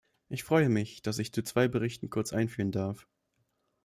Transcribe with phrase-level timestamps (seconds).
[0.29, 3.07] Ich freue mich, dass ich zu zwei Berichten kurz einführen darf.